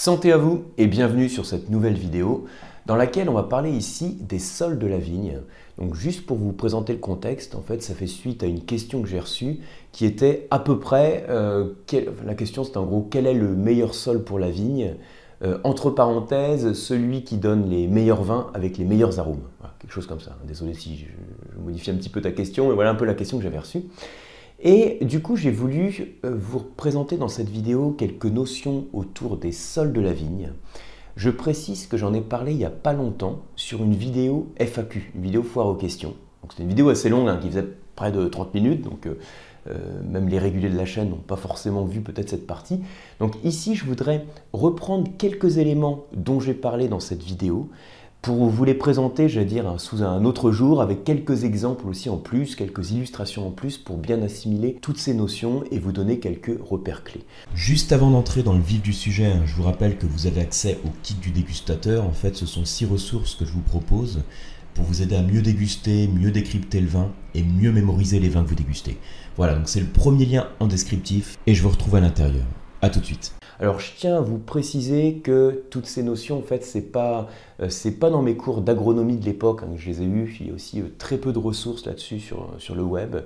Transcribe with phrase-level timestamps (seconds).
[0.00, 2.46] Santé à vous et bienvenue sur cette nouvelle vidéo
[2.86, 5.40] dans laquelle on va parler ici des sols de la vigne.
[5.76, 9.02] Donc juste pour vous présenter le contexte, en fait ça fait suite à une question
[9.02, 9.58] que j'ai reçue
[9.92, 11.74] qui était à peu près, euh,
[12.24, 14.94] la question c'est en gros quel est le meilleur sol pour la vigne?
[15.42, 19.42] Euh, entre parenthèses, celui qui donne les meilleurs vins avec les meilleurs arômes.
[19.80, 20.34] quelque chose comme ça.
[20.46, 23.36] Désolé si je modifie un petit peu ta question, mais voilà un peu la question
[23.36, 23.82] que j'avais reçue.
[24.62, 29.52] Et du coup, j'ai voulu euh, vous présenter dans cette vidéo quelques notions autour des
[29.52, 30.52] sols de la vigne.
[31.16, 35.12] Je précise que j'en ai parlé il n'y a pas longtemps sur une vidéo FAQ,
[35.14, 36.14] une vidéo foire aux questions.
[36.54, 39.18] C'est une vidéo assez longue hein, qui faisait près de 30 minutes, donc euh,
[39.68, 42.80] euh, même les réguliers de la chaîne n'ont pas forcément vu peut-être cette partie.
[43.18, 47.68] Donc ici, je voudrais reprendre quelques éléments dont j'ai parlé dans cette vidéo
[48.22, 52.10] pour vous les présenter, je vais dire, sous un autre jour, avec quelques exemples aussi
[52.10, 56.18] en plus, quelques illustrations en plus, pour bien assimiler toutes ces notions et vous donner
[56.18, 57.24] quelques repères clés.
[57.54, 60.42] Juste avant d'entrer dans le vif du sujet, hein, je vous rappelle que vous avez
[60.42, 62.04] accès au kit du dégustateur.
[62.04, 64.20] En fait, ce sont six ressources que je vous propose
[64.74, 68.44] pour vous aider à mieux déguster, mieux décrypter le vin et mieux mémoriser les vins
[68.44, 68.98] que vous dégustez.
[69.36, 72.44] Voilà, donc c'est le premier lien en descriptif et je vous retrouve à l'intérieur.
[72.82, 73.34] A tout de suite.
[73.58, 77.28] Alors je tiens à vous préciser que toutes ces notions, en fait, c'est pas,
[77.60, 80.34] euh, c'est pas dans mes cours d'agronomie de l'époque hein, que je les ai eus.
[80.40, 83.16] Il y a aussi euh, très peu de ressources là-dessus sur, sur le web.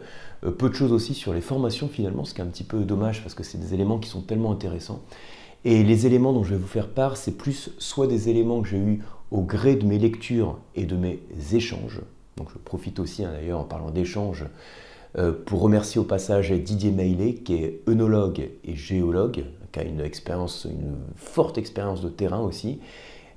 [0.45, 2.81] Euh, peu de choses aussi sur les formations finalement, ce qui est un petit peu
[2.81, 5.03] dommage parce que c'est des éléments qui sont tellement intéressants.
[5.65, 8.69] Et les éléments dont je vais vous faire part, c'est plus soit des éléments que
[8.69, 11.21] j'ai eus au gré de mes lectures et de mes
[11.53, 12.01] échanges.
[12.37, 14.47] Donc je profite aussi hein, d'ailleurs en parlant d'échanges
[15.47, 20.67] pour remercier au passage Didier Meillet, qui est œnologue et géologue, qui a une expérience,
[20.71, 22.79] une forte expérience de terrain aussi,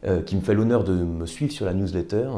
[0.05, 2.29] euh, qui me fait l'honneur de me suivre sur la newsletter.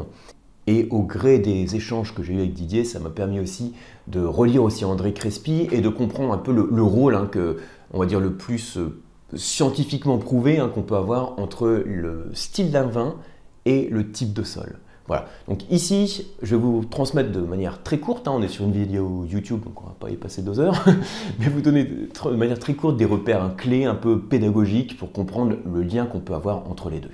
[0.66, 3.74] Et au gré des échanges que j'ai eu avec Didier, ça m'a permis aussi
[4.08, 7.58] de relire aussi André Crespi et de comprendre un peu le, rôle hein, que,
[7.92, 9.02] on va dire, le plus euh,
[9.34, 13.16] scientifiquement prouvé hein, qu'on peut avoir entre le style d'un vin
[13.66, 14.78] et le type de sol.
[15.10, 15.26] Voilà.
[15.48, 18.70] Donc ici, je vais vous transmettre de manière très courte, hein, on est sur une
[18.70, 20.84] vidéo YouTube, donc on va pas y passer deux heures,
[21.40, 25.56] mais vous donner de manière très courte des repères clés un peu pédagogiques pour comprendre
[25.66, 27.10] le lien qu'on peut avoir entre les deux.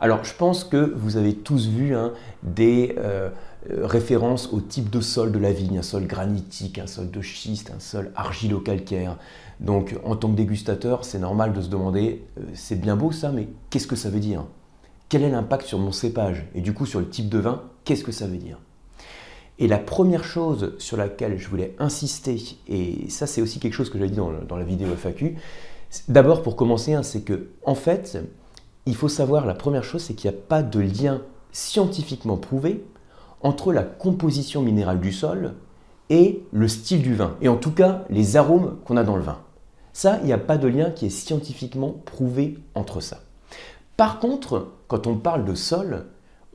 [0.00, 3.28] Alors je pense que vous avez tous vu hein, des euh,
[3.70, 7.70] références au type de sol de la vigne, un sol granitique, un sol de schiste,
[7.76, 9.18] un sol argilo-calcaire.
[9.60, 13.30] Donc en tant que dégustateur, c'est normal de se demander, euh, c'est bien beau ça,
[13.30, 14.44] mais qu'est-ce que ça veut dire?
[15.10, 18.04] Quel est l'impact sur mon cépage et du coup sur le type de vin, qu'est-ce
[18.04, 18.58] que ça veut dire
[19.58, 23.90] Et la première chose sur laquelle je voulais insister, et ça c'est aussi quelque chose
[23.90, 25.34] que j'ai dit dans, la vidéo FAQ,
[26.08, 28.18] d'abord pour commencer, hein, c'est que en fait,
[28.86, 32.84] il faut savoir, la première chose, c'est qu'il n'y a pas de lien scientifiquement prouvé
[33.42, 35.54] entre la composition minérale du sol
[36.08, 39.22] et le style du vin, et en tout cas les arômes qu'on a dans le
[39.22, 39.40] vin.
[39.92, 43.22] Ça, il n'y a pas de lien qui est scientifiquement prouvé entre ça.
[44.00, 46.06] Par contre, quand on parle de sol,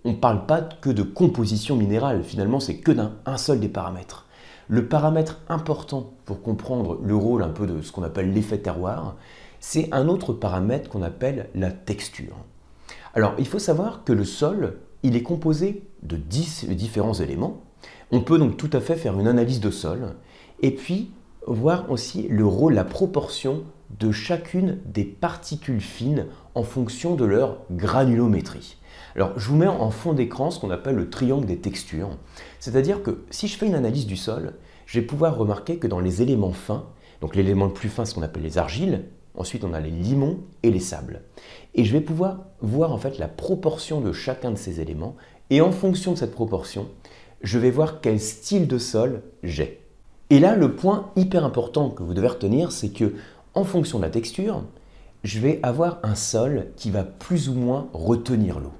[0.03, 2.23] on ne parle pas que de composition minérale.
[2.23, 4.25] Finalement, c'est que d'un seul des paramètres.
[4.67, 9.15] Le paramètre important pour comprendre le rôle un peu de ce qu'on appelle l'effet terroir,
[9.59, 12.35] c'est un autre paramètre qu'on appelle la texture.
[13.13, 17.61] Alors, il faut savoir que le sol, il est composé de 10 différents éléments.
[18.09, 20.15] On peut donc tout à fait faire une analyse de sol
[20.63, 21.11] et puis
[21.45, 23.65] voir aussi le rôle, la proportion
[23.99, 28.77] de chacune des particules fines en fonction de leur granulométrie.
[29.15, 32.09] Alors, je vous mets en fond d'écran ce qu'on appelle le triangle des textures.
[32.59, 34.53] C'est-à-dire que si je fais une analyse du sol,
[34.85, 36.85] je vais pouvoir remarquer que dans les éléments fins,
[37.21, 40.39] donc l'élément le plus fin, ce qu'on appelle les argiles, ensuite on a les limons
[40.63, 41.21] et les sables.
[41.73, 45.15] Et je vais pouvoir voir en fait la proportion de chacun de ces éléments,
[45.49, 46.87] et en fonction de cette proportion,
[47.41, 49.81] je vais voir quel style de sol j'ai.
[50.31, 53.13] Et là, le point hyper important que vous devez retenir, c'est que
[53.55, 54.63] en fonction de la texture,
[55.23, 58.73] je vais avoir un sol qui va plus ou moins retenir l'eau.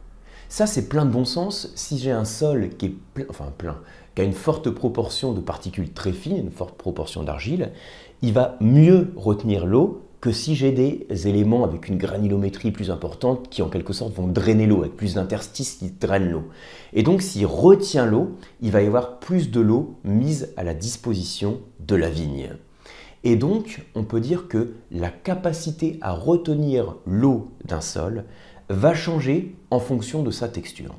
[0.48, 1.72] Ça, c'est plein de bon sens.
[1.76, 3.80] Si j'ai un sol qui est plein, enfin plein,
[4.14, 7.72] qui a une forte proportion de particules très fines, une forte proportion d'argile,
[8.22, 13.50] il va mieux retenir l'eau que si j'ai des éléments avec une granulométrie plus importante
[13.50, 16.46] qui en quelque sorte vont drainer l'eau, avec plus d'interstices qui drainent l'eau.
[16.94, 20.74] Et donc s'il retient l'eau, il va y avoir plus de l'eau mise à la
[20.74, 22.50] disposition de la vigne.
[23.26, 28.24] Et donc, on peut dire que la capacité à retenir l'eau d'un sol
[28.70, 30.94] va changer en fonction de sa texture.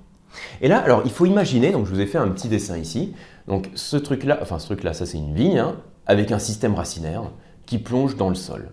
[0.61, 3.15] Et là, alors, il faut imaginer, donc je vous ai fait un petit dessin ici,
[3.47, 5.77] donc ce truc-là, enfin ce truc-là, ça c'est une vigne, hein,
[6.07, 7.23] avec un système racinaire
[7.65, 8.71] qui plonge dans le sol.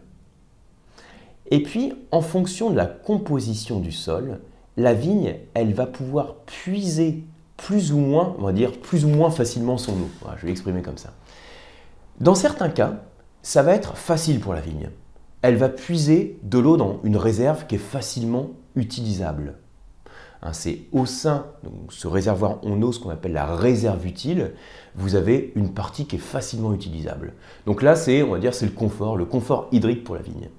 [1.51, 4.39] Et puis, en fonction de la composition du sol,
[4.77, 7.23] la vigne, elle va pouvoir puiser
[7.55, 10.09] plus ou moins, on va dire, plus ou moins facilement son eau.
[10.37, 11.13] je vais l'exprimer comme ça.
[12.19, 13.03] Dans certains cas,
[13.43, 14.89] ça va être facile pour la vigne.
[15.41, 19.55] elle va puiser de l'eau dans une réserve qui est facilement utilisable.
[20.41, 24.53] Hein, c'est au sein de ce réservoir en eau, ce qu'on appelle la réserve utile,
[24.95, 27.33] vous avez une partie qui est facilement utilisable.
[27.65, 30.49] Donc là, c'est, on dire, c'est le confort, le confort hydrique pour la vigne.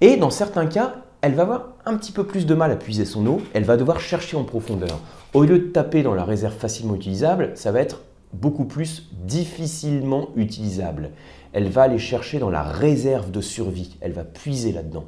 [0.00, 3.04] Et dans certains cas, elle va avoir un petit peu plus de mal à puiser
[3.04, 5.00] son eau, elle va devoir chercher en profondeur.
[5.34, 8.00] Au lieu de taper dans la réserve facilement utilisable, ça va être
[8.32, 11.10] beaucoup plus difficilement utilisable.
[11.52, 15.06] Elle va aller chercher dans la réserve de survie, elle va puiser là-dedans.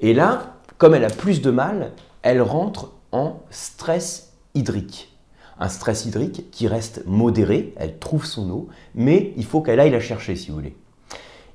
[0.00, 1.92] Et là, comme elle a plus de mal,
[2.22, 5.16] elle rentre en stress hydrique.
[5.58, 9.90] Un stress hydrique qui reste modéré, elle trouve son eau, mais il faut qu'elle aille
[9.90, 10.76] la chercher si vous voulez.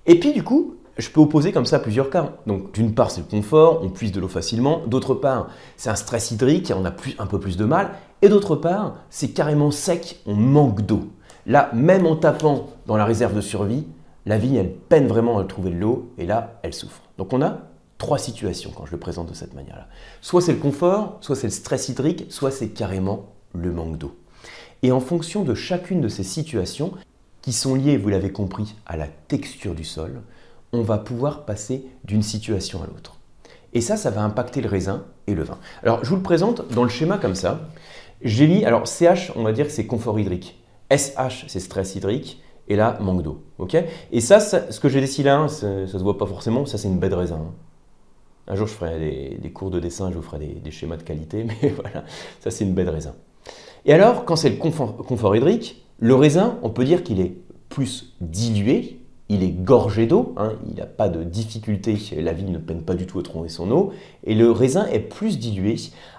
[0.05, 2.33] Et puis du coup, je peux opposer comme ça plusieurs cas.
[2.45, 5.95] Donc d'une part c'est le confort, on puise de l'eau facilement, d'autre part c'est un
[5.95, 7.91] stress hydrique, on a un peu plus de mal,
[8.25, 11.11] et d'autre part c'est carrément sec, on manque d'eau.
[11.45, 13.85] Là, même en tapant dans la réserve de survie,
[14.25, 17.01] la vigne elle peine vraiment à trouver de l'eau, et là elle souffre.
[17.19, 17.59] Donc on a
[17.99, 19.87] trois situations quand je le présente de cette manière-là.
[20.21, 24.15] Soit c'est le confort, soit c'est le stress hydrique, soit c'est carrément le manque d'eau.
[24.81, 26.93] Et en fonction de chacune de ces situations,
[27.43, 30.23] qui sont liées, vous l'avez compris, à la texture du sol,
[30.73, 33.17] on va pouvoir passer d'une situation à l'autre.
[33.75, 35.59] Et ça, ça va impacter le raisin et le vin.
[35.83, 37.59] Alors, je vous le présente dans le schéma comme ça.
[38.21, 40.61] J'ai mis, alors CH, on va dire que c'est confort hydrique.
[40.91, 42.41] SH, c'est stress hydrique.
[42.67, 43.43] Et là, manque d'eau.
[43.59, 43.77] ok?
[44.11, 46.87] Et ça, ce que j'ai dessiné là, ça ne se voit pas forcément, ça c'est
[46.87, 47.35] une baie de raisin.
[47.35, 47.53] Hein.
[48.47, 51.43] Un jour, je ferai des, cours de dessin, je vous ferai des, schémas de qualité,
[51.61, 52.03] mais voilà,
[52.39, 53.13] ça c'est une baie de raisin.
[53.85, 57.35] Et alors, quand c'est le confort, hydrique, le raisin, on peut dire qu'il est
[57.69, 62.59] plus dilué, il est gorgé d'eau, hein, il n'a pas de difficulté, la vigne ne
[62.59, 63.91] peine pas du tout à trouver son eau,
[64.23, 65.75] et le raisin est plus dilué,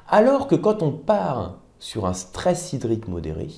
[0.09, 3.49] alors que quand on part sur un stress hydrique modéré,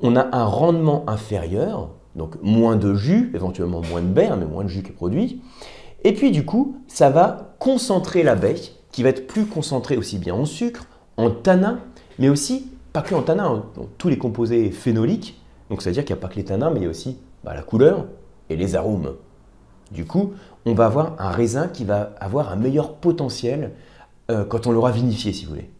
[0.00, 4.64] on a un rendement inférieur, donc moins de jus, éventuellement moins de baie, mais moins
[4.64, 5.40] de jus qui est produit,
[6.04, 8.56] et puis du coup, ça va concentrer la baie,
[8.92, 11.80] qui va être plus concentrée aussi bien en sucre, en tanin,
[12.18, 15.40] mais aussi, pas que en tanin, hein, tous les composés phénoliques.
[15.70, 17.54] Donc c'est-à-dire qu'il n'y a pas que les tanins, mais il y a aussi bah,
[17.54, 18.06] la couleur
[18.50, 19.14] et les arômes.
[19.90, 20.32] Du coup,
[20.66, 23.72] on va avoir un raisin qui va avoir un meilleur potentiel
[24.30, 25.70] euh, quand on l'aura vinifié, si vous voulez.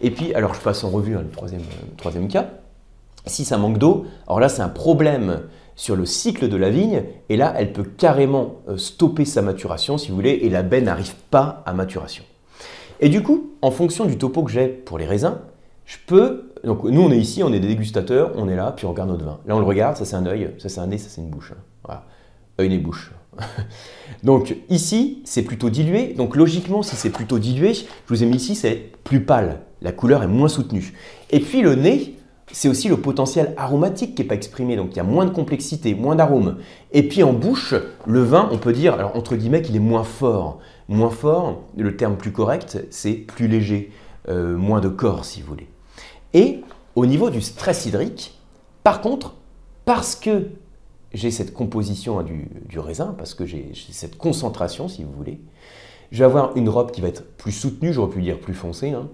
[0.00, 2.50] Et puis, alors je passe en revue hein, le, troisième, euh, troisième cas.
[3.26, 5.42] Si ça manque d'eau, alors là c'est un problème
[5.74, 9.98] sur le cycle de la vigne, et là, elle peut carrément euh, stopper sa maturation,
[9.98, 12.24] si vous voulez, et la baie n'arrive pas à maturation.
[13.00, 15.38] Et du coup, en fonction du topo que j'ai pour les raisins,
[15.86, 16.52] je peux.
[16.62, 19.10] Donc, nous, on est ici, on est des dégustateurs, on est là, puis on regarde
[19.10, 19.40] notre vin.
[19.46, 21.30] Là, on le regarde, ça c'est un œil, ça c'est un nez, ça c'est une
[21.30, 21.52] bouche.
[21.84, 22.04] Voilà.
[22.60, 23.12] Œil, nez, bouche.
[24.22, 26.14] donc, ici, c'est plutôt dilué.
[26.14, 29.60] Donc, logiquement, si c'est plutôt dilué, je vous ai mis ici, c'est plus pâle.
[29.80, 30.92] La couleur est moins soutenue.
[31.30, 32.16] Et puis, le nez,
[32.52, 35.30] c'est aussi le potentiel aromatique qui n'est pas exprimé, donc il y a moins de
[35.30, 36.58] complexité, moins d'arôme.
[36.92, 37.74] Et puis en bouche,
[38.06, 40.60] le vin, on peut dire, alors entre guillemets, qu'il est moins fort.
[40.88, 43.90] Moins fort, le terme plus correct, c'est plus léger,
[44.28, 45.68] euh, moins de corps si vous voulez.
[46.34, 46.60] Et
[46.94, 48.38] au niveau du stress hydrique,
[48.84, 49.34] par contre,
[49.84, 50.48] parce que
[51.14, 55.40] j'ai cette composition hein, du, raisin, parce que j'ai cette concentration si vous voulez,
[56.10, 58.90] je vais avoir une robe qui va être plus soutenue, j'aurais pu dire plus foncée,
[58.90, 59.08] hein,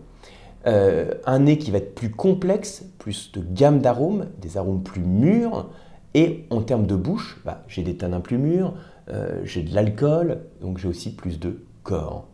[0.67, 5.03] euh, un nez qui va être plus complexe, plus de gamme d'arômes, des arômes plus
[5.03, 5.69] mûrs,
[6.15, 8.75] et en termes de bouche, bah, j'ai des tanins plus mûrs,
[9.09, 12.27] euh, j'ai de l'alcool, donc j'ai aussi plus de corps.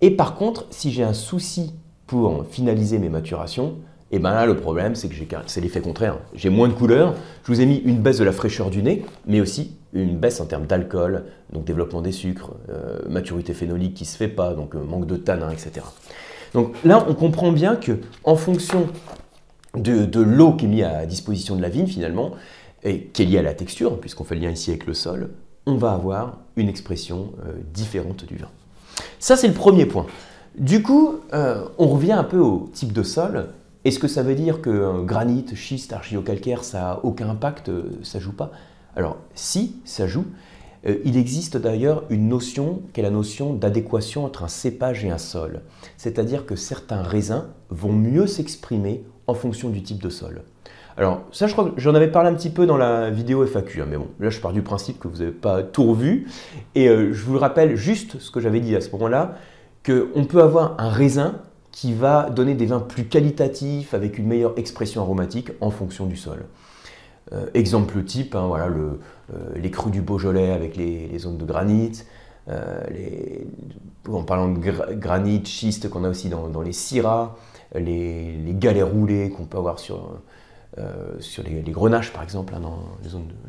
[0.00, 1.74] Et par contre, si j'ai un souci
[2.06, 3.76] pour finaliser mes maturations,
[4.12, 5.14] et eh ben là le problème c'est que
[5.46, 6.18] c'est l'effet contraire.
[6.34, 9.04] J'ai moins de couleurs, je vous ai mis une baisse de la fraîcheur du nez,
[9.26, 14.04] mais aussi une baisse en termes d'alcool, donc développement des sucres, euh, maturité phénolique qui
[14.04, 15.84] ne se fait pas, donc manque de tanins, etc.
[16.54, 18.86] Donc là, on comprend bien que en fonction
[19.74, 22.32] de, l'eau qui est mise à disposition de la vigne finalement,
[22.82, 25.30] et qui est liée à la texture, puisqu'on fait le lien ici avec le sol,
[25.66, 28.48] on va avoir une expression euh, différente du vin.
[29.18, 30.06] Ça, c'est le premier point.
[30.56, 33.48] Du coup, euh, on revient un peu au type de sol.
[33.86, 38.18] Est-ce que ça veut dire que granit, schiste, argilo-calcaire, ça n'a aucun impact, euh, ça
[38.18, 38.50] joue pas?
[38.96, 40.24] Alors, si, ça joue,
[40.88, 45.10] euh, il existe d'ailleurs une notion qui est la notion d'adéquation entre un cépage et
[45.10, 45.60] un sol.
[45.98, 50.42] C'est-à-dire que certains raisins vont mieux s'exprimer en fonction du type de sol.
[50.96, 53.82] Alors ça, je crois que j'en avais parlé un petit peu dans la vidéo FAQ,
[53.82, 56.26] hein, mais bon, là je pars du principe que vous n'avez pas tout revu.
[56.74, 59.36] Et euh, je vous rappelle juste ce que j'avais dit à ce moment-là,
[59.86, 61.40] qu'on peut avoir un raisin
[61.76, 66.16] qui va donner des vins plus qualitatifs, avec une meilleure expression aromatique en fonction du
[66.16, 66.46] sol.
[67.34, 68.96] Euh, exemple type, hein, voilà, euh,
[69.56, 72.02] les crus du Beaujolais avec les, zones de granit,
[72.48, 72.80] euh,
[74.08, 74.58] en parlant de
[74.94, 77.36] granit, schiste qu'on a aussi dans, les syrahs,
[77.74, 80.18] les, galets roulés qu'on peut avoir sur,
[81.44, 82.78] les, grenaches par exemple, hein, dans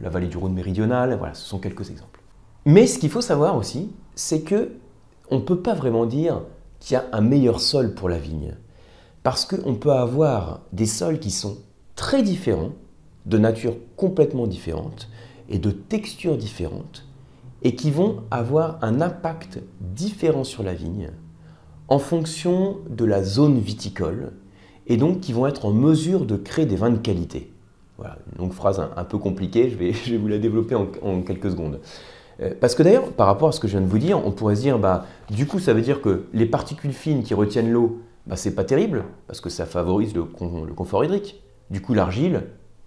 [0.02, 2.20] la vallée du Rhône méridionale, voilà, ce sont quelques exemples.
[2.66, 4.72] Mais ce qu'il faut savoir aussi, c'est que
[5.32, 6.42] on ne peut pas vraiment dire
[6.80, 8.56] qu'il y a un meilleur sol pour la vigne.
[9.24, 11.58] Parce qu'on peut avoir des sols qui sont
[11.96, 12.74] très différents,
[13.26, 15.10] de nature complètement différente
[15.50, 17.06] et de texture différente,
[17.62, 21.12] et qui vont avoir un impact différent sur la vigne
[21.88, 24.34] en fonction de la zone viticole,
[24.88, 27.52] et donc qui vont être en mesure de créer des vins de qualité.
[27.98, 31.80] Voilà, une longue phrase un, peu compliquée, je vais, vous la développer en, quelques secondes.
[32.42, 34.32] Euh, parce que d'ailleurs, par rapport à ce que je viens de vous dire, on
[34.32, 37.72] pourrait se dire, bah, du coup, ça veut dire que les particules fines qui retiennent
[37.72, 41.42] l'eau, bah, c'est pas terrible, parce que ça favorise le, confort hydrique.
[41.70, 42.44] Du coup, l'argile,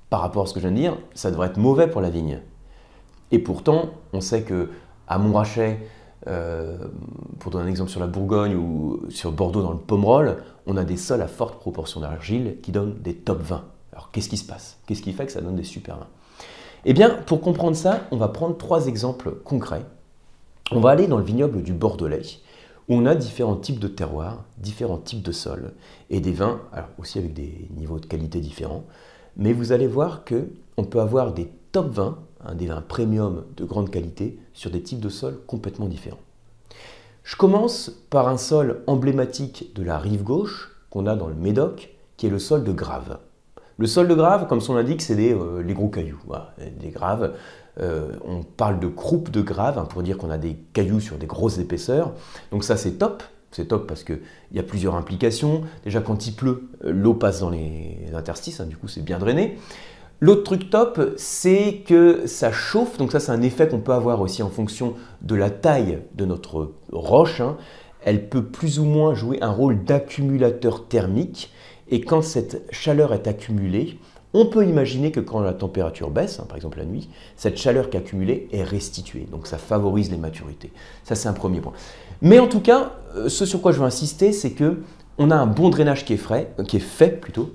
[0.08, 2.10] par rapport à ce que je viens de dire, ça devrait être mauvais pour la
[2.10, 2.40] vigne.
[3.32, 4.70] Et pourtant, on sait que
[5.06, 5.78] à Montrachet,
[6.26, 6.76] euh,
[7.38, 10.84] pour donner un exemple sur la Bourgogne ou sur Bordeaux dans le Pomerol, on a
[10.84, 13.64] des sols à forte proportion d'argile qui donnent des top 20.
[13.92, 14.78] Alors qu'est-ce qui se passe?
[14.86, 16.08] Qu'est-ce qui fait que ça donne des super vins?
[16.86, 19.84] Eh bien, pour comprendre ça, on va prendre trois exemples concrets.
[20.70, 22.22] On va aller dans le vignoble du Bordelais,
[22.88, 25.72] où on a différents types de terroirs, différents types de sols,
[26.08, 26.60] et des vins,
[26.98, 28.84] aussi avec des niveaux de qualité différents.
[29.36, 32.18] Mais vous allez voir qu'on peut avoir des top 20
[32.54, 36.20] des vins premium de grande qualité sur des types de sols complètement différents.
[37.22, 41.94] Je commence par un sol emblématique de la rive gauche qu'on a dans le Médoc,
[42.16, 43.18] qui est le sol de Grave.
[43.80, 46.20] Le sol de Grave, comme son l'indique, c'est euh, les gros cailloux.
[46.92, 47.32] graves.
[47.80, 51.16] Euh, on parle de croupe de Grave hein, pour dire qu'on a des cailloux sur
[51.16, 52.12] des grosses épaisseurs.
[52.50, 53.22] Donc ça, c'est top.
[53.52, 54.20] C'est top parce qu'il
[54.52, 55.62] y a plusieurs implications.
[55.82, 59.18] Déjà, quand il pleut, euh, l'eau passe dans les interstices, hein, du coup, c'est bien
[59.18, 59.56] drainé.
[60.20, 64.20] L'autre truc top, c'est que ça chauffe, donc ça c'est un effet qu'on peut avoir
[64.20, 67.40] aussi en fonction de la taille de notre roche.
[67.40, 67.56] Hein.
[68.02, 71.50] Elle peut plus ou moins jouer un rôle d'accumulateur thermique,
[71.90, 73.98] et quand cette chaleur est accumulée,
[74.32, 77.90] on peut imaginer que quand la température baisse, hein, par exemple la nuit, cette chaleur
[77.90, 80.72] qui est accumulée est restituée, donc ça favorise les maturités.
[81.04, 81.72] Ça c'est un premier point.
[82.22, 84.82] Mais en tout cas, euh, ce sur quoi je veux insister, c'est que
[85.18, 87.50] on a un bon drainage qui est, frais, qui est fait plutôt,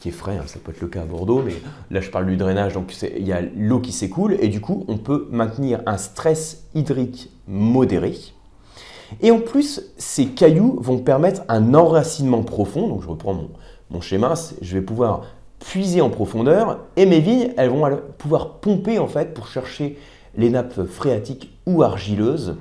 [0.00, 1.54] qui est frais, hein, ça peut être le cas à Bordeaux, mais
[1.90, 4.84] là je parle du drainage, donc il y a l'eau qui s'écoule et du coup
[4.88, 8.14] on peut maintenir un stress hydrique modéré.
[9.20, 13.50] Et en plus, ces cailloux vont permettre un enracinement profond, donc je reprends mon,
[13.90, 15.22] mon schéma, je vais pouvoir
[15.58, 17.84] puiser en profondeur et mes vignes, elles vont
[18.18, 19.98] pouvoir pomper en fait pour chercher
[20.36, 22.56] les nappes phréatiques ou argileuses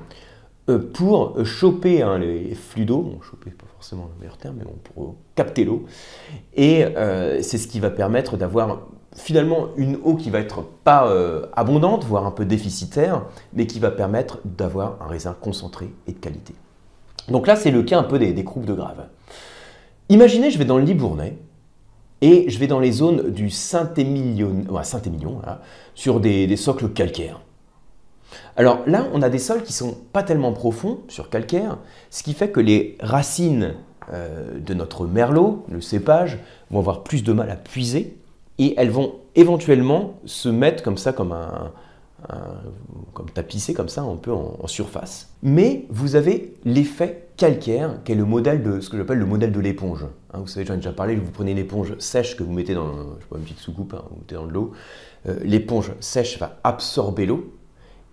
[0.70, 4.66] euh, pour choper hein, les flux d'eau, bon, choper pas forcément le meilleur terme, mais
[4.66, 5.86] bon, pour capter l'eau.
[6.56, 8.88] Et euh, c'est ce qui va permettre d'avoir
[9.18, 13.80] finalement une eau qui va être pas euh, abondante, voire un peu déficitaire, mais qui
[13.80, 16.54] va permettre d'avoir un raisin concentré et de qualité.
[17.28, 19.08] Donc là, c'est le cas un peu des, croupes de grave.
[20.10, 21.38] Imaginez, je vais dans le Libournais,
[22.22, 25.02] et je vais dans les zones du Saint-Émilion, Saint
[25.94, 27.42] sur des socles calcaires.
[28.56, 31.78] Alors là, on a des sols qui sont pas tellement profonds sur calcaire,
[32.10, 33.76] ce qui fait que les racines
[34.12, 36.40] euh, de notre merlot, le cépage,
[36.72, 38.18] vont avoir plus de mal à puiser
[38.60, 41.72] et elles vont éventuellement se mettre comme ça, comme un,
[43.14, 45.30] comme tapissé comme ça un peu en, surface.
[45.44, 49.52] Mais vous avez l'effet calcaire, qui est le modèle de ce que j'appelle le modèle
[49.52, 50.06] de l'éponge.
[50.34, 52.74] Hein, vous savez, j'en ai déjà parlé, vous prenez une éponge sèche que vous mettez
[52.74, 52.92] dans
[53.36, 54.72] une petite soucoupe, hein, vous mettez dans de l'eau.
[55.28, 57.54] Euh, l'éponge sèche va absorber l'eau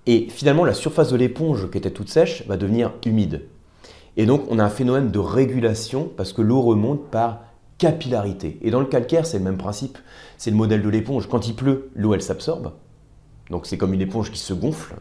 [0.06, 3.42] et finalement, la surface de l'éponge qui était toute sèche va devenir humide.
[4.16, 7.40] Et donc, on a un phénomène de régulation parce que l'eau remonte par
[7.84, 8.58] capillarité.
[8.62, 9.98] Et dans le calcaire, c'est le même principe.
[10.38, 11.28] C'est le modèle de l'éponge.
[11.28, 12.72] Quand il pleut, l'eau, elle s'absorbe.
[13.50, 14.94] Donc, c'est comme une éponge qui se gonfle.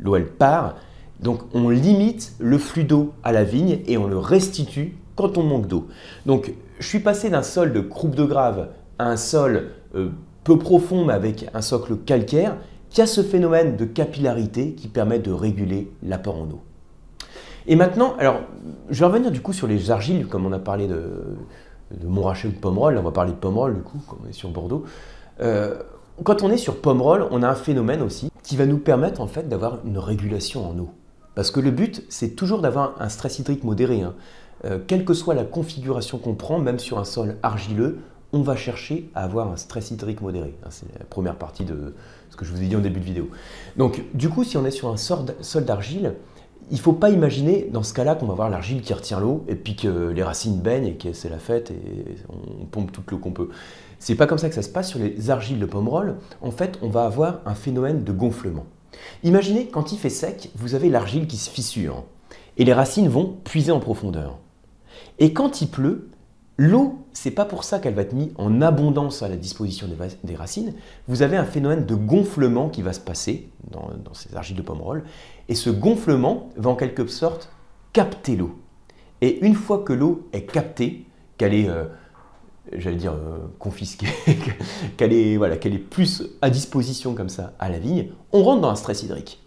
[0.00, 0.76] L'eau, elle part.
[1.20, 5.42] Donc, on limite le flux d'eau à la vigne et on le restitue quand on
[5.42, 5.86] manque d'eau.
[6.24, 10.08] Donc, je suis passé d'un sol de croupe de grave à un sol euh,
[10.44, 12.56] peu profond mais avec un socle calcaire
[12.88, 16.62] qui a ce phénomène de capillarité qui permet de réguler l'apport en eau.
[17.66, 18.40] Et maintenant, alors,
[18.90, 21.36] je vais revenir du coup sur les argiles, comme on a parlé de,
[22.00, 24.32] de Montrachet ou de Pomerol, on va parler de Pomerol du coup, comme on est
[24.32, 24.84] sur Bordeaux.
[25.40, 25.82] Euh,
[26.22, 29.26] quand on est sur Pomerol, on a un phénomène aussi qui va nous permettre en
[29.26, 30.90] fait d'avoir une régulation en eau.
[31.34, 34.02] Parce que le but, c'est toujours d'avoir un stress hydrique modéré.
[34.02, 34.14] Hein.
[34.64, 37.98] Euh, quelle que soit la configuration qu'on prend, même sur un sol argileux,
[38.32, 40.56] on va chercher à avoir un stress hydrique modéré.
[40.64, 41.94] Hein, c'est la première partie de
[42.30, 43.28] ce que je vous ai dit en début de vidéo.
[43.76, 46.14] Donc, du coup, si on est sur un sol d'argile,
[46.70, 49.44] il ne faut pas imaginer dans ce cas-là qu'on va avoir l'argile qui retient l'eau
[49.48, 53.10] et puis que les racines baignent et que c'est la fête et on pompe toute
[53.10, 53.48] l'eau qu'on peut.
[53.98, 56.16] C'est pas comme ça que ça se passe sur les argiles de Pomerol.
[56.40, 58.66] En fait, on va avoir un phénomène de gonflement.
[59.22, 62.04] Imaginez quand il fait sec, vous avez l'argile qui se fissure
[62.56, 64.38] et les racines vont puiser en profondeur.
[65.18, 66.08] Et quand il pleut,
[66.56, 69.88] L'eau, c'est pas pour ça qu'elle va être mise en abondance à la disposition
[70.22, 70.74] des, racines.
[71.08, 75.02] Vous avez un phénomène de gonflement qui va se passer dans, ces argiles de pomerol.
[75.48, 77.50] Et ce gonflement va en quelque sorte
[77.92, 78.56] capter l'eau.
[79.20, 81.06] Et une fois que l'eau est captée,
[81.38, 81.86] qu'elle est, euh,
[82.72, 84.06] j'allais dire, euh, confisquée,
[84.96, 88.60] qu'elle est, voilà, qu'elle est plus à disposition comme ça à la vigne, on rentre
[88.60, 89.42] dans un stress hydrique.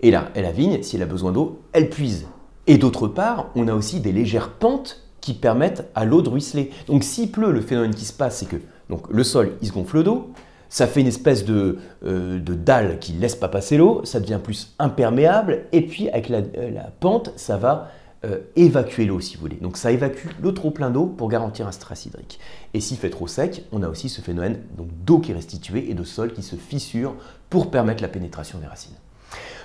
[0.00, 2.28] Et là, la vigne, si elle a besoin d'eau, elle puise.
[2.68, 6.70] Et d'autre part, on a aussi des légères pentes qui permettent à l'eau de ruisseler.
[6.86, 9.72] Donc s'il pleut, le phénomène qui se passe, c'est que donc, le sol, il se
[9.72, 10.30] gonfle d'eau,
[10.68, 14.20] ça fait une espèce de, euh, de dalle qui ne laisse pas passer l'eau, ça
[14.20, 17.90] devient plus imperméable, et puis avec la, euh, pente, ça va
[18.24, 19.56] euh, évacuer l'eau si vous voulez.
[19.56, 22.38] Donc ça évacue le trop plein d'eau pour garantir un stress hydrique.
[22.72, 24.60] Et s'il fait trop sec, on a aussi ce phénomène
[25.04, 27.16] d'eau qui est restituée et de sol qui se fissure
[27.50, 28.94] pour permettre la pénétration des racines.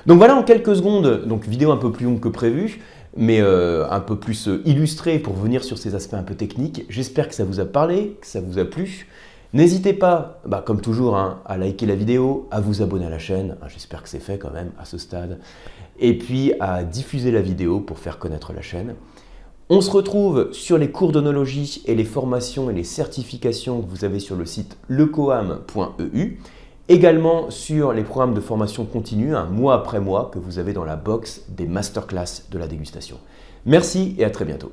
[0.08, 2.82] Donc voilà en quelques secondes, donc vidéo un peu plus longue que prévu,
[3.16, 6.86] mais euh, un peu plus euh, illustré pour venir sur ces aspects un peu techniques.
[6.90, 9.08] J'espère que ça vous a parlé, que ça vous a plu.
[9.54, 13.20] N'hésitez pas, bah, comme toujours, hein, à liker la vidéo, à vous abonner à la
[13.20, 15.40] chaîne, hein, j'espère que c'est fait quand même à ce stade,
[16.00, 18.96] et puis à diffuser la vidéo pour faire connaître la chaîne.
[19.70, 24.06] On se retrouve sur les cours d'onologie et les formations et les certifications que vous
[24.06, 26.40] avez sur le site lecoam.eu.
[26.90, 30.84] Également sur les programmes de formation continue, un mois après mois, que vous avez dans
[30.84, 33.18] la box des masterclass de la dégustation.
[33.66, 34.72] Merci et à très bientôt.